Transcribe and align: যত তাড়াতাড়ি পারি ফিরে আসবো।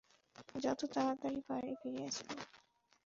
যত 0.55 0.81
তাড়াতাড়ি 0.93 1.39
পারি 1.47 1.71
ফিরে 1.81 2.01
আসবো। 2.07 2.33